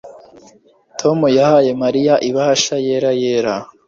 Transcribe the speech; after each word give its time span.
Tom 0.99 1.19
yahaye 1.37 1.71
Mariya 1.83 2.15
ibahasha 2.29 2.75
yera 2.85 3.11
yera 3.21 3.55